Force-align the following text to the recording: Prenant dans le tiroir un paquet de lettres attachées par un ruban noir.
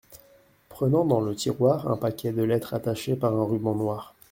Prenant 0.67 1.05
dans 1.05 1.21
le 1.21 1.35
tiroir 1.35 1.87
un 1.91 1.95
paquet 1.95 2.31
de 2.31 2.41
lettres 2.41 2.73
attachées 2.73 3.15
par 3.15 3.35
un 3.39 3.43
ruban 3.43 3.75
noir. 3.75 4.15